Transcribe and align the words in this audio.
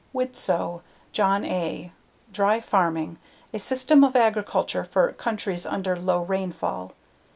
Widtsoe, 0.15 0.81
John 1.11 1.45
A. 1.45 1.91
_Dry 2.33 2.63
Farming: 2.63 3.19
A 3.53 3.59
System 3.59 4.03
of 4.03 4.15
Agriculture 4.15 4.83
for 4.83 5.11
Countries 5.11 5.63
Under 5.63 5.95
Low 5.95 6.23
Rainfall. 6.23 6.93